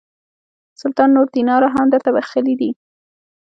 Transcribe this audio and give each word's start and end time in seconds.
سلطان 0.81 1.09
نور 1.15 1.27
دیناره 1.35 1.69
هم 1.75 1.87
درته 1.93 2.09
بخښلي 2.15 2.55
دي. 2.61 2.71